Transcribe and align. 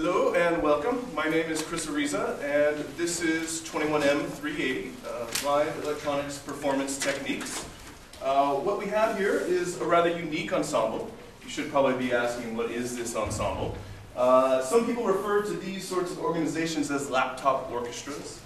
Hello 0.00 0.32
and 0.32 0.62
welcome. 0.62 1.04
My 1.12 1.24
name 1.24 1.50
is 1.50 1.60
Chris 1.60 1.86
Ariza, 1.86 2.40
and 2.40 2.84
this 2.96 3.20
is 3.20 3.62
21M380, 3.62 4.92
uh, 5.04 5.26
Live 5.44 5.76
Electronics 5.82 6.38
Performance 6.38 7.00
Techniques. 7.00 7.64
Uh, 8.22 8.54
what 8.54 8.78
we 8.78 8.86
have 8.86 9.18
here 9.18 9.40
is 9.40 9.80
a 9.80 9.84
rather 9.84 10.08
unique 10.08 10.52
ensemble. 10.52 11.10
You 11.42 11.50
should 11.50 11.72
probably 11.72 11.96
be 11.98 12.12
asking, 12.12 12.56
what 12.56 12.70
is 12.70 12.96
this 12.96 13.16
ensemble? 13.16 13.76
Uh, 14.14 14.62
some 14.62 14.86
people 14.86 15.02
refer 15.02 15.42
to 15.42 15.54
these 15.54 15.84
sorts 15.84 16.12
of 16.12 16.20
organizations 16.20 16.92
as 16.92 17.10
laptop 17.10 17.68
orchestras. 17.72 18.40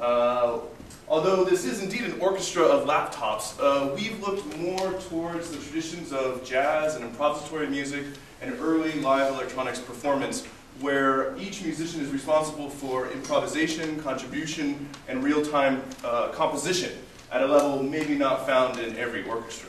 Uh, 0.00 0.60
although 1.06 1.44
this 1.44 1.66
is 1.66 1.82
indeed 1.82 2.04
an 2.04 2.18
orchestra 2.18 2.62
of 2.62 2.88
laptops, 2.88 3.60
uh, 3.60 3.94
we've 3.94 4.18
looked 4.26 4.56
more 4.56 4.94
towards 5.00 5.50
the 5.50 5.58
traditions 5.58 6.14
of 6.14 6.42
jazz 6.46 6.94
and 6.94 7.04
improvisatory 7.04 7.68
music 7.68 8.06
and 8.40 8.58
early 8.58 8.92
live 9.02 9.34
electronics 9.34 9.80
performance 9.80 10.46
where 10.80 11.36
each 11.36 11.62
musician 11.62 12.00
is 12.00 12.10
responsible 12.10 12.68
for 12.68 13.10
improvisation, 13.10 14.00
contribution, 14.02 14.88
and 15.08 15.22
real-time 15.22 15.82
uh, 16.04 16.28
composition 16.28 16.92
at 17.30 17.42
a 17.42 17.46
level 17.46 17.82
maybe 17.82 18.14
not 18.14 18.46
found 18.46 18.78
in 18.78 18.96
every 18.96 19.24
orchestra. 19.24 19.68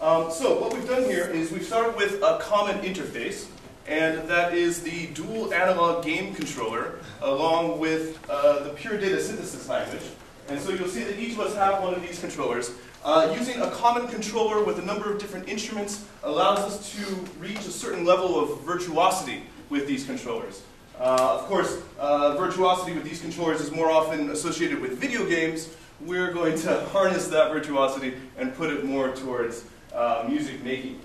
Um, 0.00 0.30
so 0.30 0.60
what 0.60 0.74
we've 0.74 0.86
done 0.86 1.04
here 1.04 1.24
is 1.24 1.50
we've 1.50 1.64
started 1.64 1.96
with 1.96 2.22
a 2.22 2.38
common 2.40 2.78
interface, 2.80 3.46
and 3.86 4.28
that 4.28 4.52
is 4.52 4.82
the 4.82 5.06
dual 5.08 5.54
analog 5.54 6.04
game 6.04 6.34
controller 6.34 6.98
along 7.22 7.78
with 7.78 8.18
uh, 8.28 8.64
the 8.64 8.70
pure 8.70 8.98
data 8.98 9.22
synthesis 9.22 9.68
language. 9.68 10.02
And 10.48 10.60
so 10.60 10.70
you'll 10.70 10.88
see 10.88 11.02
that 11.02 11.18
each 11.18 11.32
of 11.32 11.40
us 11.40 11.54
have 11.56 11.82
one 11.82 11.94
of 11.94 12.02
these 12.02 12.20
controllers. 12.20 12.72
Uh, 13.04 13.34
using 13.38 13.60
a 13.60 13.70
common 13.70 14.08
controller 14.08 14.64
with 14.64 14.78
a 14.78 14.82
number 14.82 15.12
of 15.12 15.18
different 15.18 15.48
instruments 15.48 16.04
allows 16.22 16.58
us 16.58 16.92
to 16.92 17.04
reach 17.38 17.58
a 17.58 17.70
certain 17.70 18.04
level 18.04 18.38
of 18.38 18.60
virtuosity 18.62 19.42
with 19.70 19.86
these 19.86 20.04
controllers. 20.04 20.62
Uh, 20.98 21.38
of 21.38 21.42
course, 21.42 21.82
uh, 21.98 22.36
virtuosity 22.36 22.92
with 22.92 23.04
these 23.04 23.20
controllers 23.20 23.60
is 23.60 23.70
more 23.70 23.90
often 23.90 24.30
associated 24.30 24.80
with 24.80 24.98
video 24.98 25.26
games. 25.26 25.74
We're 26.00 26.32
going 26.32 26.58
to 26.60 26.84
harness 26.92 27.28
that 27.28 27.52
virtuosity 27.52 28.14
and 28.38 28.54
put 28.54 28.70
it 28.70 28.84
more 28.84 29.14
towards 29.14 29.64
uh, 29.94 30.24
music 30.28 30.62
making. 30.62 31.00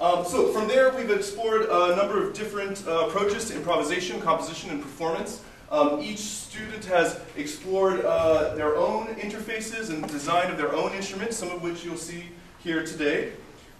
Um, 0.00 0.24
so 0.24 0.52
from 0.52 0.66
there, 0.66 0.90
we've 0.90 1.10
explored 1.10 1.62
a 1.62 1.94
number 1.96 2.22
of 2.22 2.34
different 2.34 2.86
uh, 2.86 3.06
approaches 3.06 3.48
to 3.48 3.56
improvisation, 3.56 4.20
composition, 4.20 4.70
and 4.70 4.82
performance. 4.82 5.40
Um, 5.70 6.00
each 6.00 6.18
student 6.18 6.84
has 6.86 7.20
explored 7.36 8.04
uh, 8.04 8.54
their 8.54 8.76
own 8.76 9.06
interfaces 9.16 9.90
and 9.90 10.06
design 10.08 10.50
of 10.50 10.56
their 10.56 10.74
own 10.74 10.92
instruments, 10.92 11.36
some 11.36 11.50
of 11.50 11.62
which 11.62 11.84
you'll 11.84 11.96
see 11.96 12.24
here 12.62 12.84
today. 12.84 13.32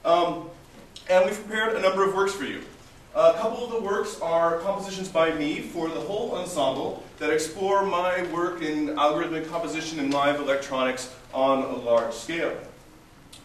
Um, 0.05 0.49
and 1.09 1.25
we've 1.27 1.47
prepared 1.47 1.77
a 1.77 1.81
number 1.81 2.07
of 2.07 2.15
works 2.15 2.33
for 2.33 2.45
you. 2.45 2.63
A 3.15 3.35
couple 3.35 3.65
of 3.65 3.71
the 3.71 3.81
works 3.81 4.21
are 4.21 4.59
compositions 4.59 5.09
by 5.09 5.33
me 5.33 5.61
for 5.61 5.89
the 5.89 6.01
whole 6.01 6.35
ensemble 6.35 7.05
that 7.19 7.31
explore 7.31 7.87
my 7.87 8.25
work 8.33 8.61
in 8.61 8.89
algorithmic 8.89 9.49
composition 9.49 10.01
and 10.01 10.13
live 10.13 10.41
electronics 10.41 11.15
on 11.33 11.63
a 11.63 11.77
large 11.77 12.13
scale. 12.13 12.57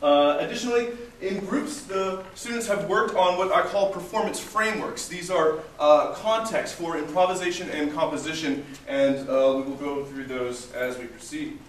Uh, 0.02 0.38
additionally, 0.40 0.90
in 1.22 1.40
groups, 1.46 1.82
the 1.84 2.24
students 2.34 2.66
have 2.68 2.88
worked 2.88 3.16
on 3.16 3.38
what 3.38 3.52
I 3.52 3.64
call 3.64 3.92
performance 3.92 4.40
frameworks. 4.40 5.10
These 5.10 5.30
are 5.30 5.60
uh, 5.78 6.14
contexts 6.14 6.76
for 6.76 6.98
improvisation 6.98 7.70
and 7.72 7.94
composition, 7.94 8.66
and 8.88 9.18
uh, 9.28 9.54
we 9.58 9.64
will 9.64 9.76
go 9.76 10.06
through 10.06 10.26
those 10.26 10.72
as 10.72 10.98
we 10.98 11.06
proceed. 11.06 11.60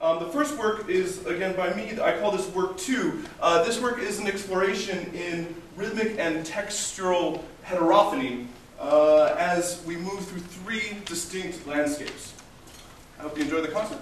Um, 0.00 0.18
the 0.18 0.26
first 0.26 0.56
work 0.58 0.88
is, 0.88 1.24
again, 1.26 1.56
by 1.56 1.72
me. 1.74 2.00
I 2.00 2.18
call 2.18 2.32
this 2.32 2.48
work 2.48 2.76
two. 2.76 3.24
Uh, 3.40 3.62
this 3.64 3.80
work 3.80 4.00
is 4.00 4.18
an 4.18 4.26
exploration 4.26 5.12
in 5.14 5.54
rhythmic 5.76 6.18
and 6.18 6.44
textural 6.44 7.40
heterophony 7.62 8.48
uh, 8.82 9.34
as 9.38 9.82
we 9.86 9.96
move 9.96 10.26
through 10.26 10.40
three 10.40 10.98
distinct 11.06 11.66
landscapes. 11.66 12.34
I 13.18 13.22
hope 13.22 13.38
you 13.38 13.44
enjoy 13.44 13.60
the 13.60 13.68
concert. 13.68 14.00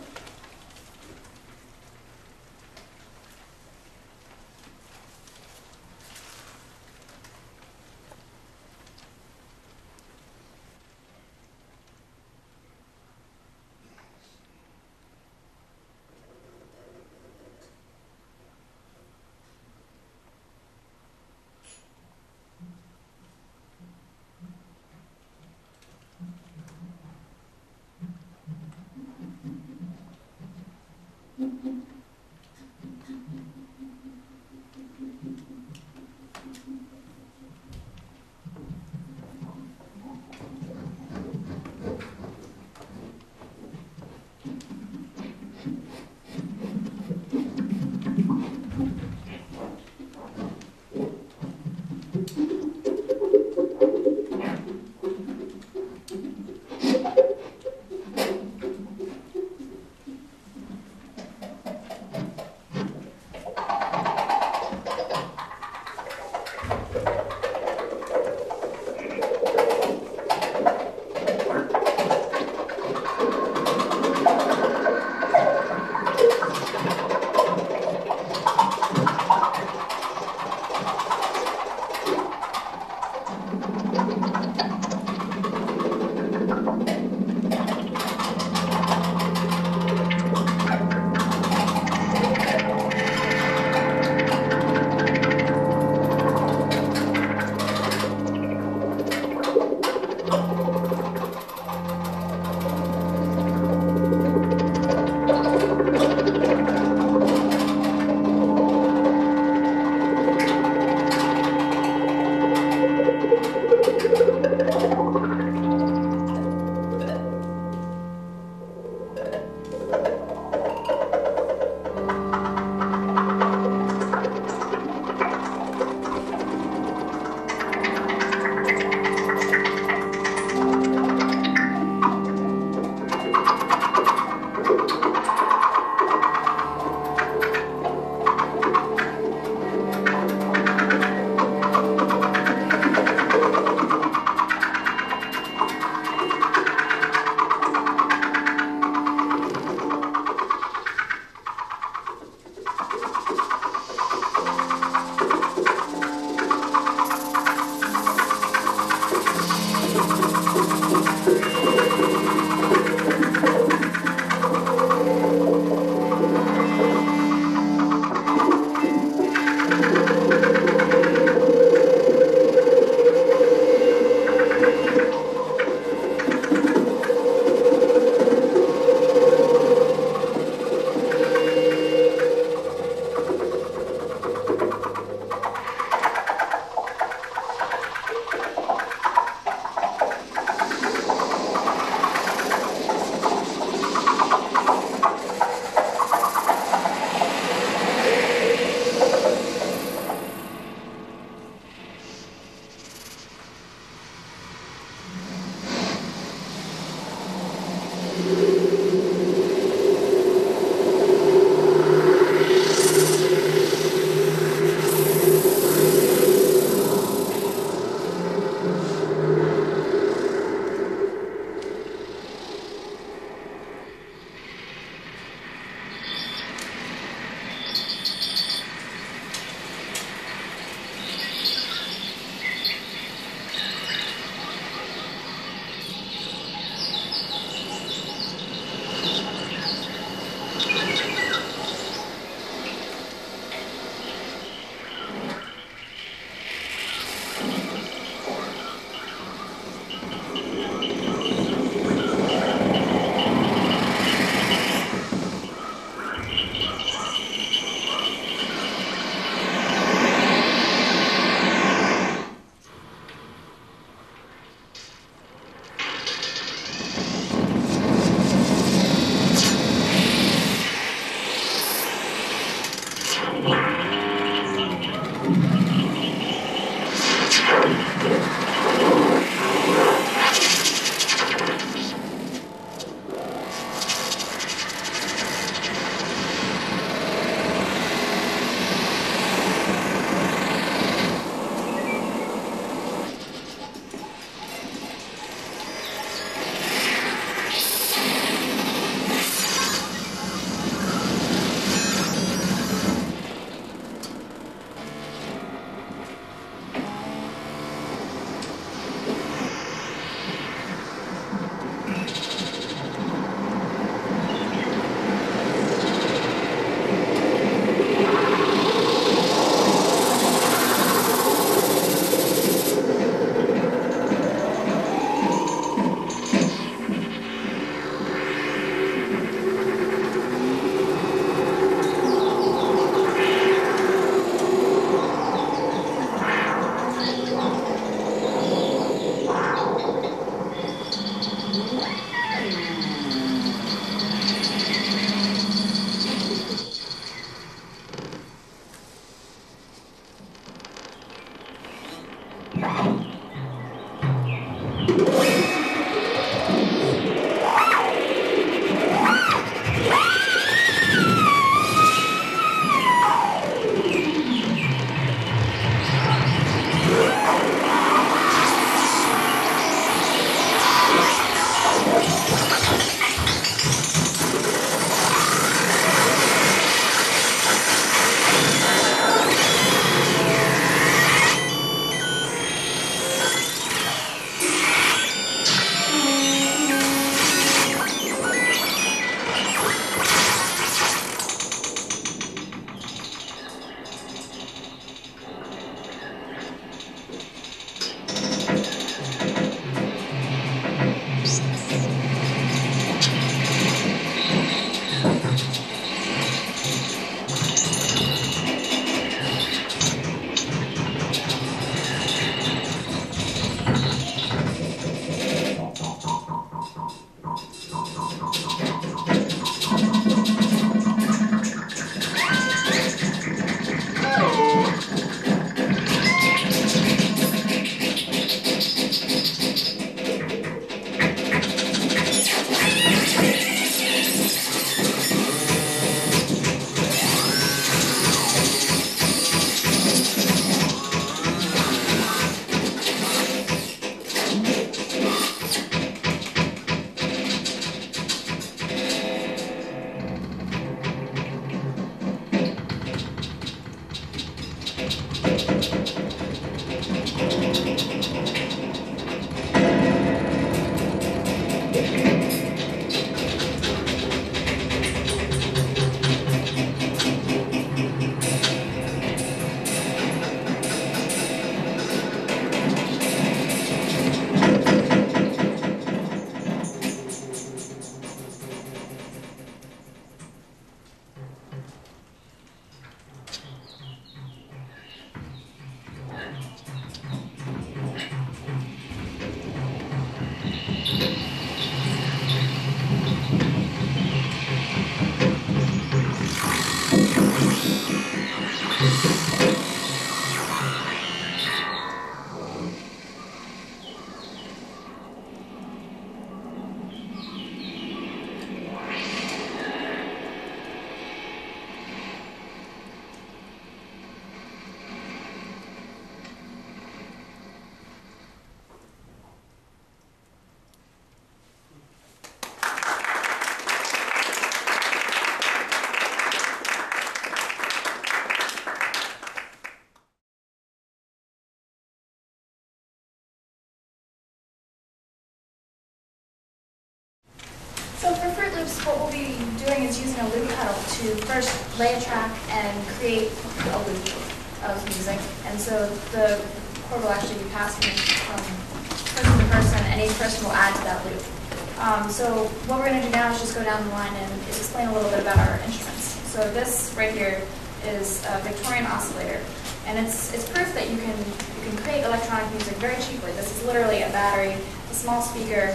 Small 565.10 565.22
speaker, 565.22 565.72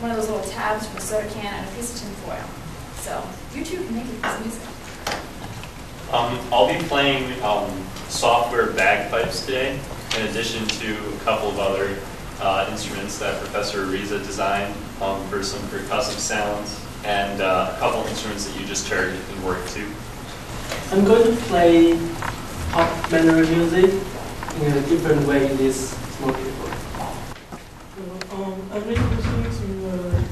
one 0.00 0.10
of 0.10 0.16
those 0.16 0.30
little 0.30 0.48
tabs 0.48 0.86
from 0.86 0.96
a 0.96 1.00
soda 1.02 1.28
can, 1.28 1.44
and 1.44 1.68
a 1.68 1.76
piece 1.76 1.94
of 1.94 2.00
tin 2.00 2.10
foil. 2.24 2.42
So 2.94 3.22
you 3.54 3.62
two 3.62 3.84
can 3.84 3.94
make 3.94 4.06
a 4.06 4.08
piece 4.08 4.24
of 4.24 4.40
music. 4.40 4.62
Um, 6.10 6.40
I'll 6.50 6.72
be 6.72 6.82
playing 6.88 7.38
um, 7.42 7.70
software 8.08 8.68
bagpipes 8.68 9.44
today, 9.44 9.78
in 10.16 10.26
addition 10.28 10.66
to 10.66 10.96
a 11.16 11.18
couple 11.18 11.50
of 11.50 11.58
other 11.58 11.98
uh, 12.40 12.66
instruments 12.70 13.18
that 13.18 13.38
Professor 13.40 13.84
Ariza 13.84 14.24
designed 14.24 14.74
um, 15.02 15.22
for 15.28 15.42
some 15.42 15.60
percussive 15.68 16.18
sounds, 16.18 16.82
and 17.04 17.42
uh, 17.42 17.74
a 17.76 17.78
couple 17.78 18.02
instruments 18.06 18.46
that 18.46 18.58
you 18.58 18.66
just 18.66 18.88
heard 18.88 19.12
in 19.12 19.44
work 19.44 19.68
too. 19.68 19.86
I'm 20.92 21.04
going 21.04 21.36
to 21.36 21.42
play 21.42 21.92
pop 22.70 23.12
manner 23.12 23.44
music 23.44 23.90
in 24.62 24.72
a 24.72 24.80
different 24.88 25.28
way 25.28 25.50
in 25.50 25.58
this 25.58 25.90
small 26.16 26.32
keyboard. 28.80 28.86
I've 28.86 28.86
made 28.86 28.98
a 28.98 29.16
decision 29.16 29.80
to 29.80 29.88
uh, 29.90 30.22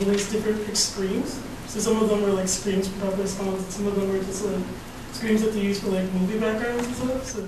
release 0.00 0.30
different 0.30 0.68
extremes. 0.68 1.40
So 1.66 1.80
some 1.80 2.02
of 2.02 2.08
them 2.08 2.22
were 2.22 2.32
like 2.32 2.48
screams 2.48 2.88
for 2.88 3.26
songs, 3.26 3.62
and 3.62 3.72
some 3.72 3.86
of 3.86 3.94
them 3.96 4.12
were 4.12 4.18
just 4.18 4.44
like 4.44 4.62
screams 5.12 5.42
that 5.42 5.52
they 5.52 5.60
use 5.60 5.80
for 5.80 5.88
like 5.88 6.10
movie 6.12 6.38
backgrounds 6.38 6.86
and 6.86 6.96
stuff. 6.96 7.24
So 7.24 7.40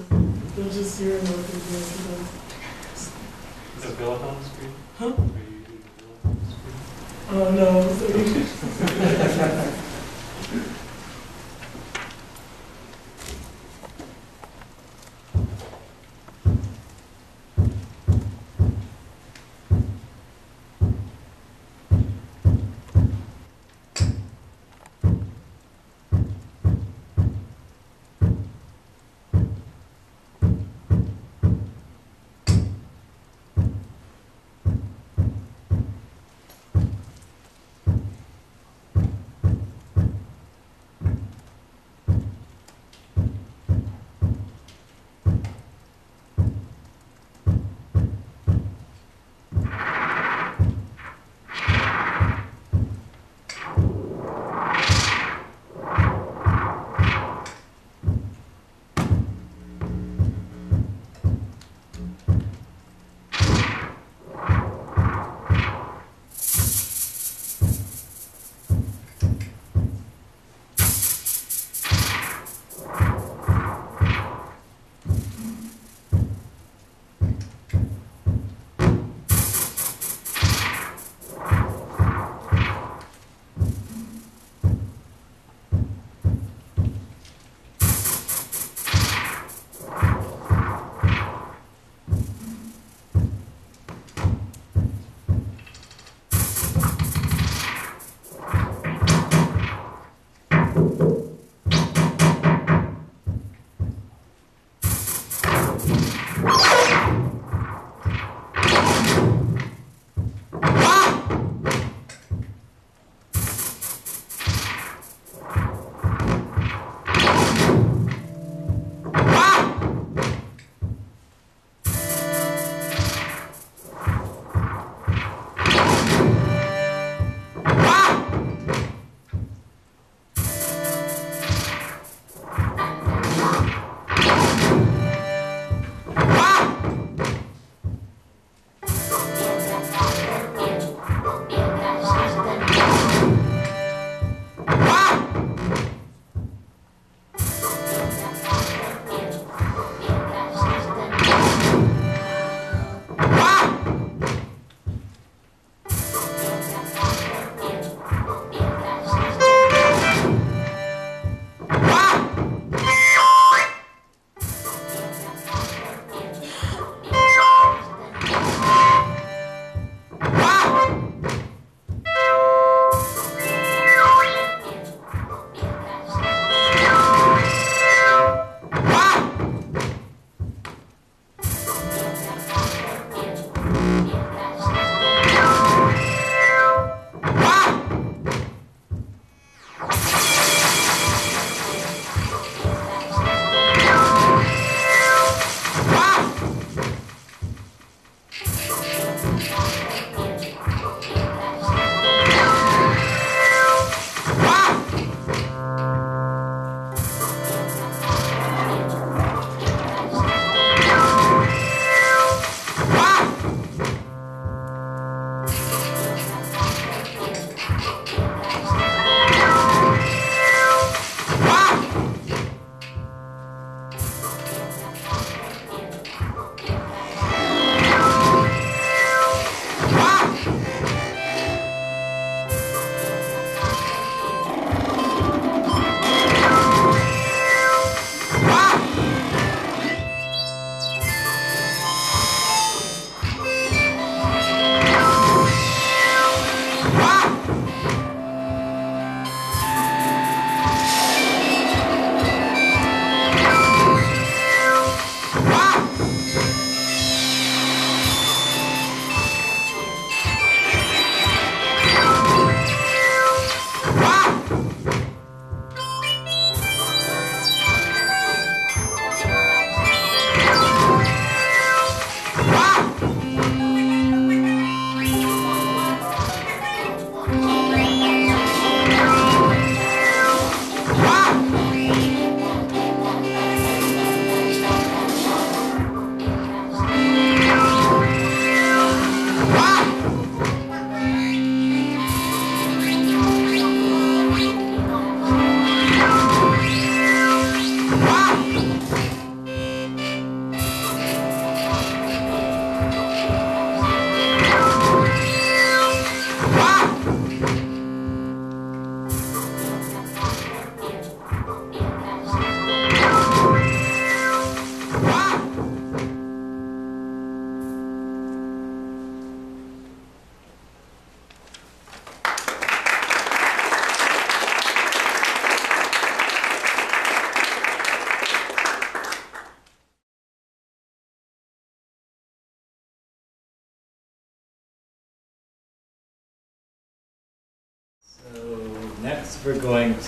they'll 0.57 0.71
just 0.71 1.01
hear 1.01 1.19
and 1.19 1.29
what 1.29 1.47
they 1.47 1.53
do 1.53 1.77
after 1.77 2.03
that. 2.09 2.27
Is 3.79 3.85
it 3.85 3.97
Philip 3.97 4.23
on 4.23 4.37
the 4.37 4.45
screen? 4.45 4.73
Huh? 4.99 5.07
Are 5.07 5.11
you 5.11 5.15
doing 5.65 5.83
Philip 5.97 6.25
on 6.25 6.35
the 6.41 6.47
screen? 6.61 6.79
Uh, 7.31 7.51
no. 9.69 9.75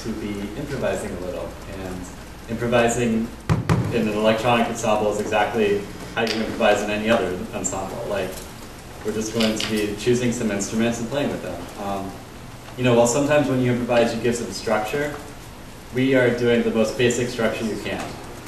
to 0.02 0.12
be 0.14 0.40
improvising 0.58 1.10
a 1.16 1.20
little. 1.20 1.48
And 1.72 2.00
improvising 2.48 3.28
in 3.92 4.08
an 4.08 4.14
electronic 4.14 4.66
ensemble 4.68 5.12
is 5.12 5.20
exactly 5.20 5.82
how 6.14 6.22
you 6.22 6.32
improvise 6.32 6.82
in 6.82 6.90
any 6.90 7.10
other 7.10 7.38
ensemble. 7.54 8.04
Like, 8.08 8.30
we're 9.04 9.12
just 9.12 9.32
going 9.34 9.56
to 9.58 9.70
be 9.70 9.96
choosing 9.96 10.32
some 10.32 10.50
instruments 10.50 11.00
and 11.00 11.08
playing 11.08 11.30
with 11.30 11.42
them. 11.42 11.86
Um, 11.86 12.10
you 12.76 12.84
know, 12.84 12.94
while 12.94 13.06
sometimes 13.06 13.48
when 13.48 13.60
you 13.60 13.72
improvise 13.72 14.14
you 14.14 14.20
give 14.22 14.36
some 14.36 14.50
structure, 14.52 15.14
we 15.94 16.14
are 16.14 16.36
doing 16.38 16.62
the 16.62 16.70
most 16.70 16.96
basic 16.96 17.28
structure 17.28 17.64
you 17.64 17.80
can. 17.82 18.04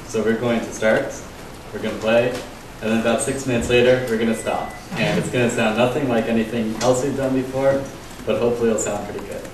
So 0.06 0.22
we're 0.22 0.38
going 0.38 0.60
to 0.60 0.72
start, 0.72 1.14
we're 1.72 1.82
going 1.82 1.94
to 1.94 2.00
play, 2.00 2.28
and 2.82 2.90
then 2.90 3.00
about 3.00 3.20
six 3.20 3.46
minutes 3.46 3.68
later, 3.68 4.04
we're 4.08 4.18
going 4.18 4.28
to 4.28 4.36
stop. 4.36 4.70
And 4.92 5.18
it's 5.18 5.30
going 5.30 5.48
to 5.48 5.54
sound 5.54 5.78
nothing 5.78 6.08
like 6.08 6.26
anything 6.26 6.74
else 6.82 7.04
we've 7.04 7.16
done 7.16 7.34
before, 7.34 7.82
but 8.26 8.38
hopefully 8.38 8.70
it'll 8.70 8.80
sound 8.80 9.08
pretty 9.08 9.26
good. 9.26 9.51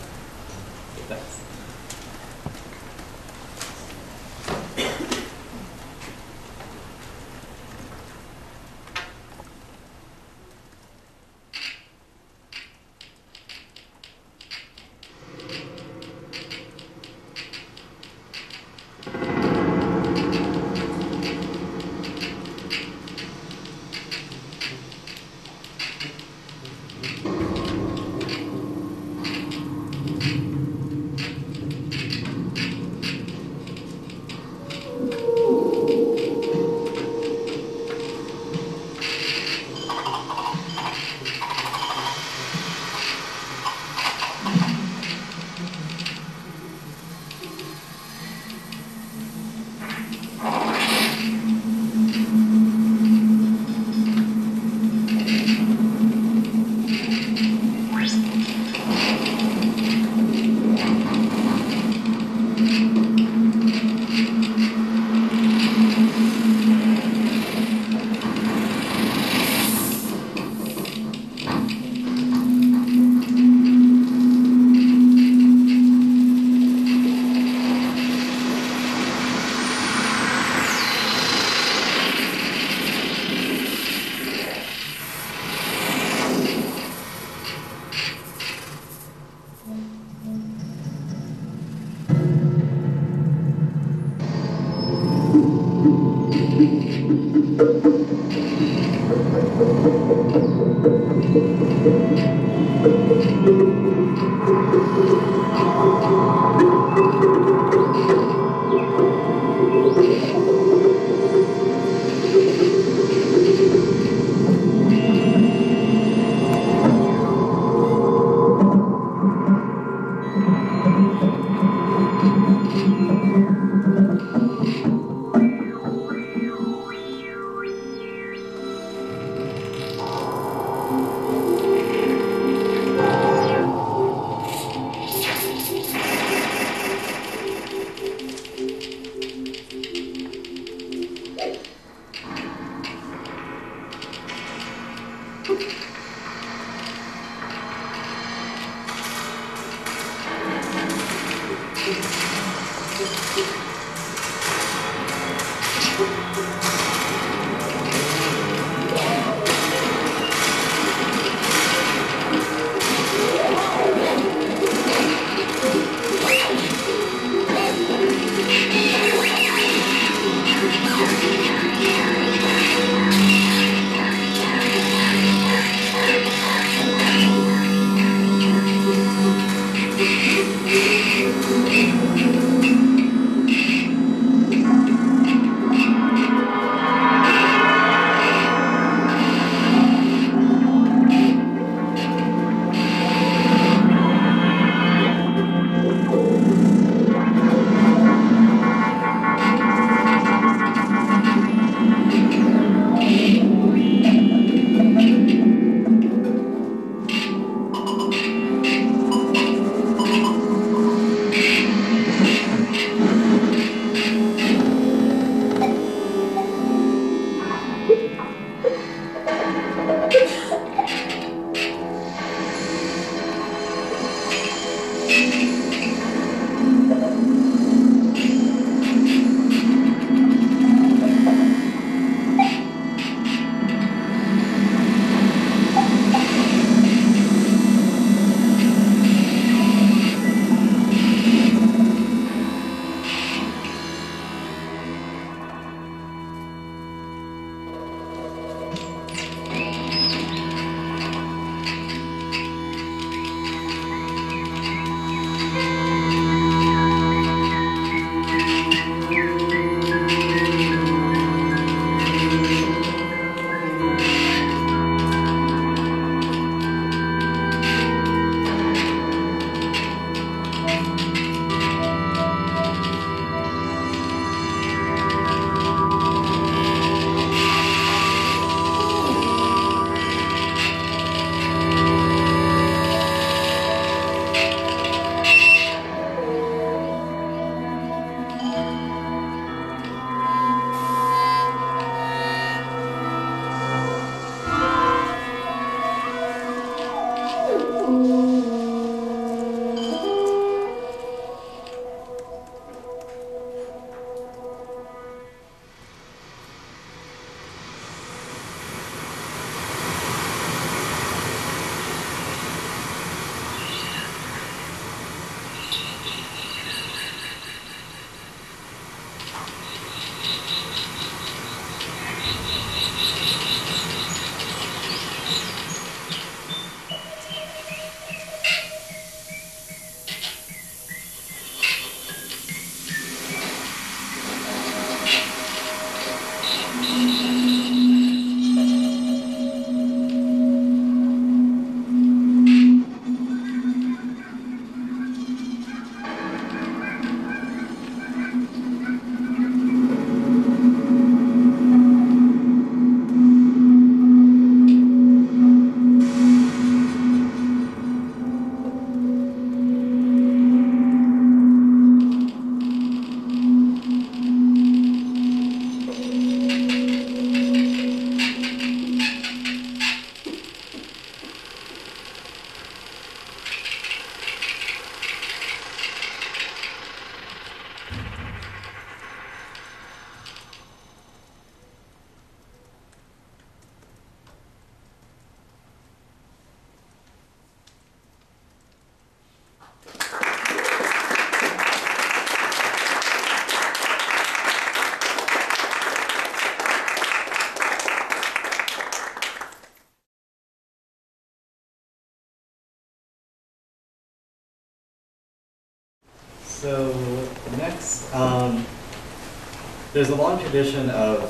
There's 410.09 410.19
a 410.19 410.23
long 410.23 410.41
tradition 410.41 410.89
of 410.91 411.21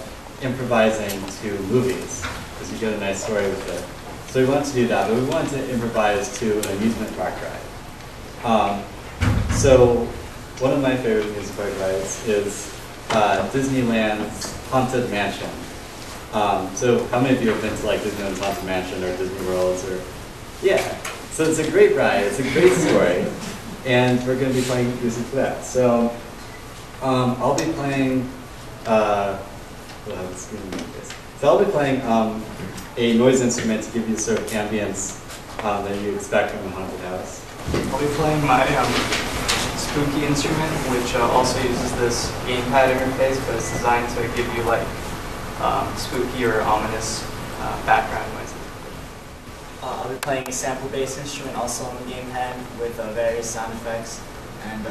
improvising 0.40 1.20
to 1.42 1.58
movies, 1.64 2.22
because 2.52 2.72
you 2.72 2.78
get 2.78 2.92
a 2.92 3.00
nice 3.00 3.24
story 3.24 3.42
with 3.42 3.68
it. 3.70 4.30
So 4.30 4.40
we 4.40 4.48
wanted 4.48 4.66
to 4.66 4.74
do 4.74 4.86
that, 4.86 5.08
but 5.08 5.20
we 5.20 5.28
wanted 5.28 5.50
to 5.50 5.70
improvise 5.72 6.38
to 6.38 6.58
an 6.60 6.76
amusement 6.76 7.16
park 7.16 7.34
ride. 7.42 8.44
Um, 8.44 8.84
so 9.56 10.04
one 10.60 10.72
of 10.74 10.80
my 10.80 10.96
favorite 10.96 11.26
amusement 11.26 11.56
park 11.58 11.80
rides 11.80 12.28
is 12.28 12.72
uh, 13.10 13.48
Disneyland's 13.50 14.56
Haunted 14.68 15.10
Mansion. 15.10 15.50
Um, 16.32 16.72
so 16.76 17.04
how 17.06 17.20
many 17.20 17.36
of 17.36 17.42
you 17.42 17.50
have 17.50 17.60
been 17.60 17.76
to 17.76 17.86
like 17.86 18.00
Disneyland's 18.00 18.38
Haunted 18.38 18.64
Mansion 18.64 19.02
or 19.02 19.16
Disney 19.16 19.44
Worlds 19.48 19.84
or, 19.88 20.00
yeah. 20.62 20.96
So 21.32 21.42
it's 21.44 21.58
a 21.58 21.68
great 21.68 21.96
ride, 21.96 22.24
it's 22.24 22.38
a 22.38 22.42
great 22.52 22.72
story, 22.74 23.26
and 23.86 24.24
we're 24.24 24.38
going 24.38 24.52
to 24.52 24.60
be 24.60 24.64
playing 24.66 24.88
music 25.00 25.24
for 25.26 25.36
that. 25.36 25.64
So 25.64 26.14
um, 27.02 27.34
I'll 27.38 27.56
be 27.56 27.72
playing, 27.72 28.28
uh, 28.88 29.38
we'll 30.06 30.16
have 30.16 30.30
the 30.30 30.36
screen 30.36 30.70
like 30.72 30.92
this. 30.94 31.12
So 31.40 31.48
I'll 31.48 31.64
be 31.64 31.70
playing 31.70 32.00
um, 32.02 32.42
a 32.96 33.16
noise 33.16 33.40
instrument 33.42 33.84
to 33.84 33.92
give 33.92 34.08
you 34.08 34.16
the 34.16 34.20
sort 34.20 34.38
of 34.40 34.46
ambience 34.46 35.20
um, 35.62 35.84
that 35.84 36.00
you 36.02 36.14
expect 36.14 36.52
from 36.52 36.66
a 36.66 36.70
haunted 36.70 37.00
house. 37.00 37.44
I'll 37.92 38.00
be 38.00 38.06
playing 38.14 38.44
my 38.46 38.64
um, 38.76 38.92
spooky 39.76 40.24
instrument, 40.24 40.72
which 40.90 41.14
uh, 41.14 41.28
also 41.30 41.60
uses 41.62 41.94
this 41.96 42.30
gamepad 42.46 42.96
interface, 42.96 43.38
but 43.46 43.56
it's 43.56 43.70
designed 43.72 44.08
to 44.16 44.22
give 44.34 44.52
you 44.56 44.62
like 44.64 44.86
um, 45.60 45.94
spooky 45.96 46.44
or 46.44 46.62
ominous 46.62 47.22
uh, 47.60 47.86
background 47.86 48.32
noises. 48.34 48.54
Uh, 49.82 50.02
I'll 50.02 50.12
be 50.12 50.18
playing 50.18 50.48
a 50.48 50.52
sample-based 50.52 51.18
instrument 51.18 51.56
also 51.56 51.84
on 51.84 51.96
the 51.96 52.10
gamepad 52.10 52.56
with 52.80 52.98
uh, 52.98 53.12
various 53.12 53.48
sound 53.48 53.72
effects 53.74 54.20
and 54.64 54.86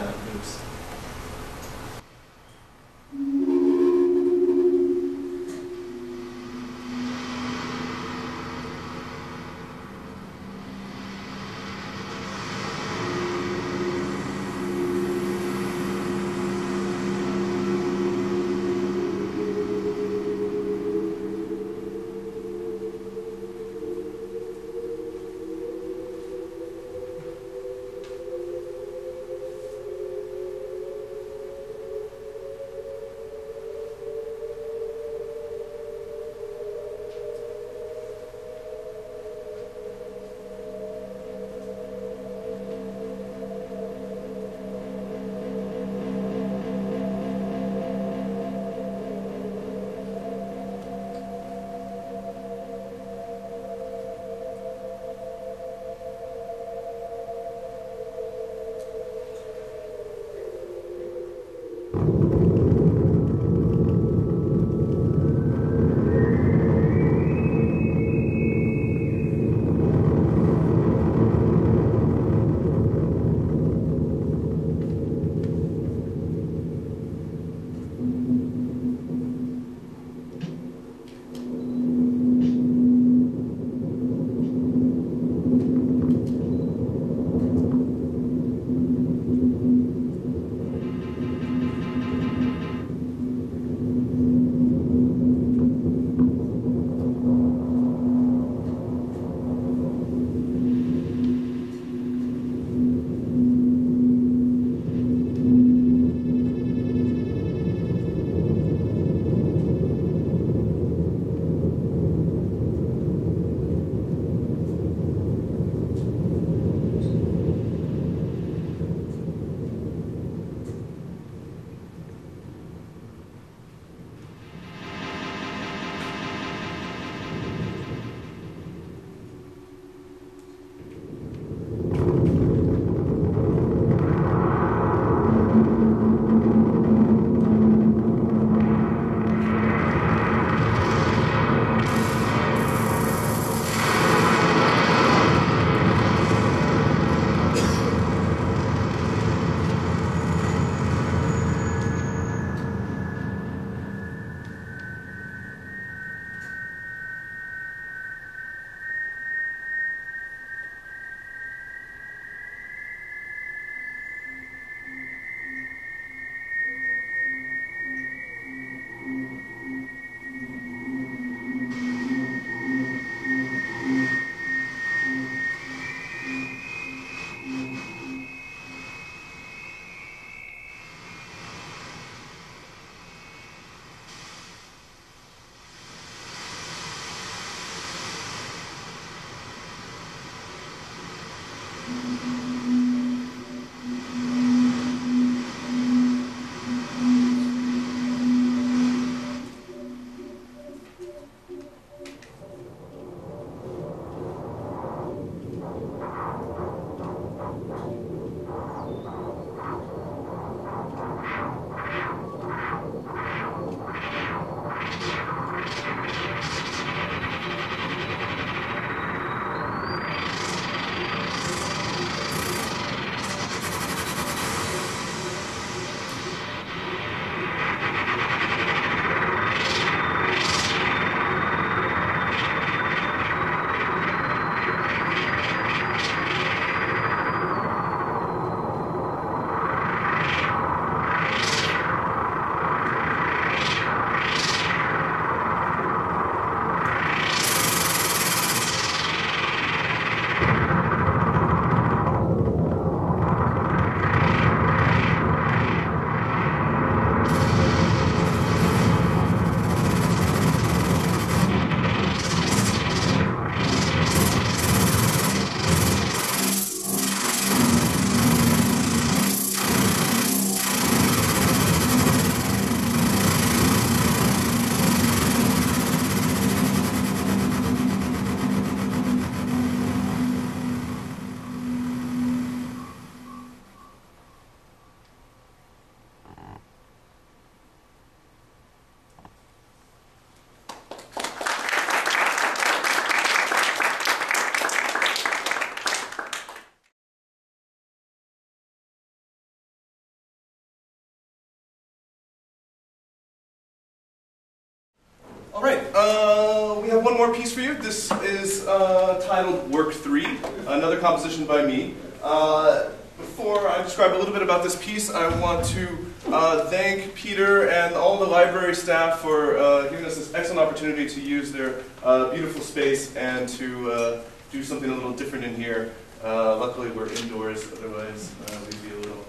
uh, 305.75 306.82
have 306.97 307.03
one 307.03 307.17
more 307.17 307.34
piece 307.34 307.53
for 307.53 307.60
you. 307.60 307.73
This 307.73 308.10
is 308.23 308.65
uh, 308.67 309.21
titled 309.27 309.69
Work 309.69 309.93
3, 309.93 310.25
another 310.67 310.97
composition 310.97 311.45
by 311.45 311.65
me. 311.65 311.93
Uh, 312.23 312.89
before 313.17 313.67
I 313.67 313.84
describe 313.84 314.13
a 314.13 314.17
little 314.17 314.34
bit 314.34 314.41
about 314.41 314.63
this 314.63 314.82
piece, 314.82 315.10
I 315.12 315.27
want 315.41 315.65
to 315.67 316.06
uh, 316.27 316.69
thank 316.69 317.13
Peter 317.15 317.69
and 317.69 317.95
all 317.95 318.17
the 318.17 318.25
library 318.25 318.75
staff 318.75 319.19
for 319.19 319.58
uh, 319.58 319.89
giving 319.89 320.06
us 320.06 320.15
this 320.15 320.34
excellent 320.34 320.62
opportunity 320.62 321.10
to 321.10 321.19
use 321.19 321.51
their 321.51 321.84
uh, 322.01 322.32
beautiful 322.32 322.62
space 322.62 323.13
and 323.17 323.49
to 323.49 324.21
do 324.51 324.63
something 324.63 324.89
a 324.89 324.95
little 324.95 325.13
different 325.13 325.43
in 325.43 325.56
here. 325.56 325.93
Luckily, 326.23 326.91
we're 326.91 327.12
indoors, 327.12 327.69
otherwise, 327.73 328.34
we'd 328.65 328.89
be 328.89 328.95
a 328.95 328.99
little 328.99 329.25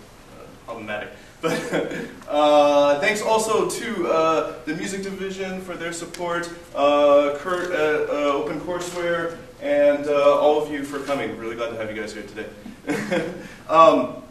problematic. 0.67 1.09
But 1.41 1.53
uh, 2.29 2.99
thanks 3.01 3.23
also 3.23 3.69
to 3.69 4.09
uh, 4.09 4.55
the 4.65 4.75
music 4.75 5.03
division 5.03 5.61
for 5.61 5.75
their 5.75 5.93
support, 5.93 6.51
uh, 6.75 7.37
Kurt 7.39 7.71
at 7.71 8.11
uh, 8.11 8.33
Open 8.33 8.61
Courseware, 8.61 9.39
and 9.63 10.07
uh, 10.07 10.39
all 10.39 10.61
of 10.63 10.71
you 10.71 10.85
for 10.85 10.99
coming. 11.01 11.37
Really 11.39 11.57
glad 11.57 11.71
to 11.71 11.77
have 11.77 11.95
you 11.95 12.01
guys 12.01 12.13
here 12.13 12.25
today. 12.25 12.49
um, 13.69 14.23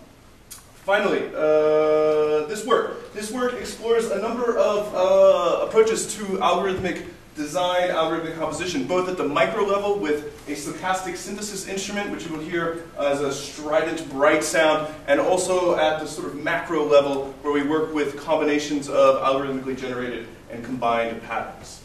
finally, 0.84 1.28
uh, 1.34 2.46
this 2.48 2.66
work. 2.66 3.14
This 3.14 3.32
work 3.32 3.54
explores 3.54 4.12
a 4.12 4.20
number 4.20 4.58
of 4.58 4.94
uh, 4.94 5.66
approaches 5.66 6.14
to 6.16 6.24
algorithmic 6.40 7.06
design, 7.38 7.90
algorithmic 7.92 8.36
composition, 8.38 8.86
both 8.86 9.08
at 9.08 9.16
the 9.16 9.24
micro 9.24 9.64
level 9.64 9.98
with 9.98 10.26
a 10.50 10.52
stochastic 10.52 11.16
synthesis 11.16 11.68
instrument, 11.68 12.10
which 12.12 12.26
you 12.26 12.36
will 12.36 12.44
hear 12.44 12.84
as 13.00 13.22
a 13.22 13.32
strident, 13.32 14.10
bright 14.10 14.44
sound, 14.44 14.94
and 15.08 15.20
also 15.20 15.78
at 15.78 16.00
the 16.00 16.08
sort 16.08 16.28
of 16.28 16.36
macro 16.36 16.84
level 16.84 17.34
where 17.44 17.54
we 17.54 17.64
work 17.64 17.94
with 17.94 18.18
combinations 18.18 18.90
of 18.90 19.22
algorithmically 19.22 19.78
generated 19.78 20.28
and 20.52 20.66
combined 20.66 21.22
patterns. 21.24 21.82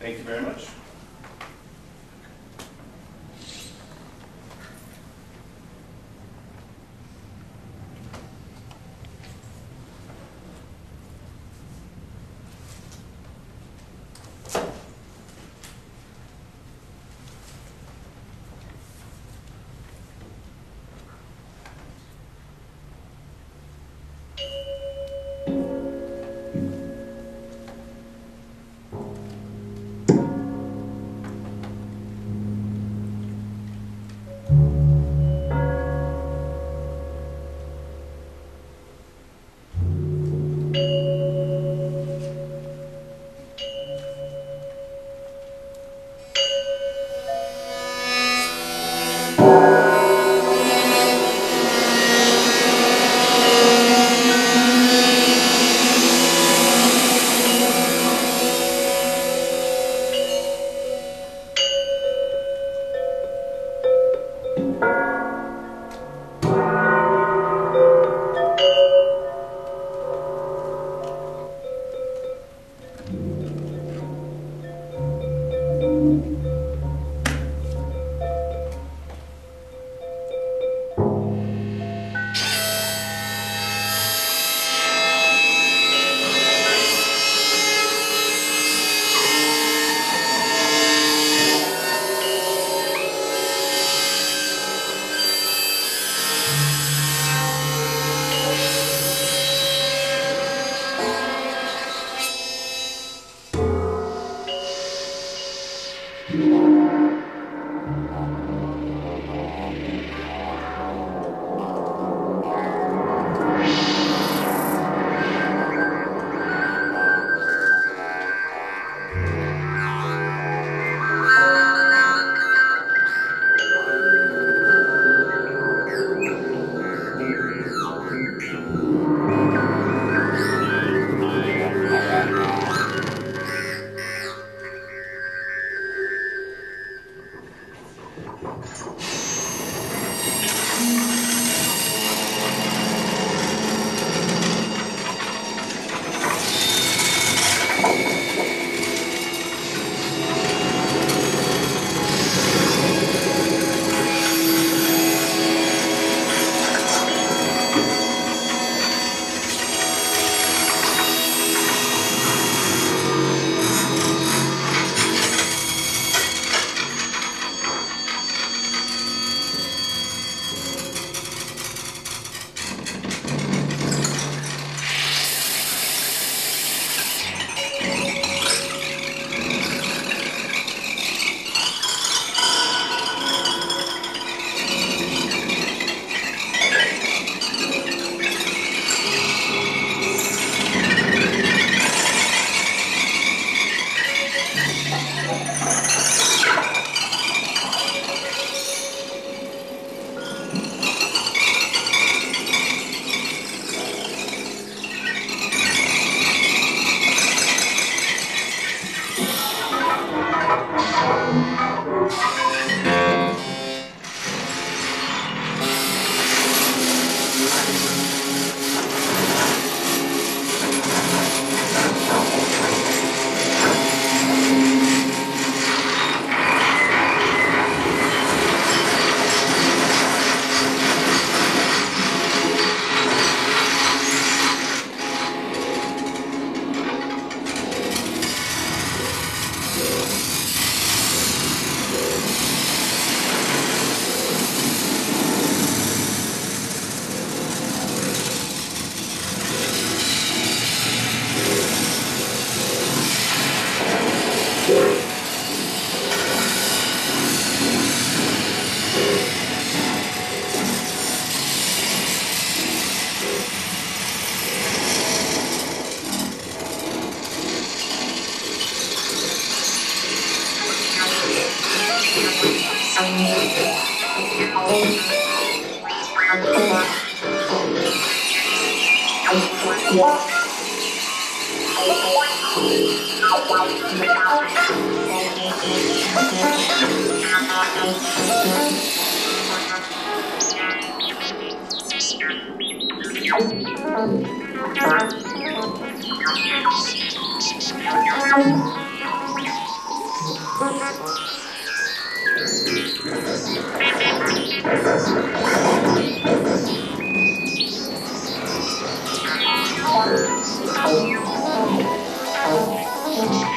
Thank 0.00 0.18
you 0.18 0.24
very 0.24 0.42
much. 0.42 0.66